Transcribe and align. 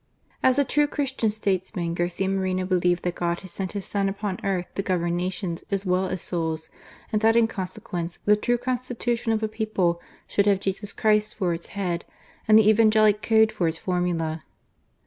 As 0.41 0.57
a 0.57 0.65
true 0.65 0.87
Christian 0.87 1.29
statesman, 1.29 1.93
Garcia 1.93 2.27
Moreno 2.27 2.65
believed 2.65 3.03
that 3.03 3.13
God 3.13 3.41
had 3.41 3.51
sent 3.51 3.73
His 3.73 3.85
Son 3.85 4.09
upon 4.09 4.39
earth 4.43 4.65
to 4.73 4.81
govern 4.81 5.15
nations 5.15 5.63
as 5.69 5.85
well 5.85 6.07
as 6.07 6.23
souls; 6.23 6.69
and 7.13 7.21
that 7.21 7.35
in 7.35 7.47
conse 7.47 7.79
quence, 7.79 8.17
the 8.25 8.35
true 8.35 8.57
Constitution 8.57 9.31
of 9.31 9.43
a 9.43 9.47
people 9.47 10.01
should 10.25 10.47
have 10.47 10.59
Jesus 10.59 10.91
Christ 10.91 11.35
for 11.35 11.53
its 11.53 11.67
Head, 11.77 12.03
and 12.47 12.57
the 12.57 12.67
Evangelic 12.67 13.21
Code 13.21 13.51
for 13.51 13.67
its 13.67 13.77
formula. 13.77 14.41